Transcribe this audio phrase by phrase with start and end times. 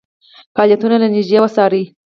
[0.55, 1.83] فعالیتونه له نیژدې وڅاري.